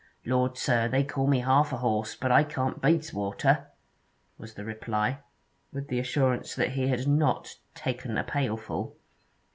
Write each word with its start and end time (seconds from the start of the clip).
'Lord, 0.25 0.57
sir, 0.57 0.87
they 0.87 1.03
call 1.03 1.27
me 1.27 1.41
half 1.41 1.71
a 1.71 1.77
horse, 1.77 2.15
but 2.15 2.31
I 2.31 2.43
can't 2.43 2.81
'bids 2.81 3.13
water,' 3.13 3.67
was 4.35 4.55
the 4.55 4.65
reply, 4.65 5.19
with 5.71 5.89
the 5.89 5.99
assurance 5.99 6.55
that 6.55 6.71
he 6.71 6.87
had 6.87 7.07
not 7.07 7.57
'taken 7.75 8.17
a 8.17 8.23
pailful.' 8.23 8.95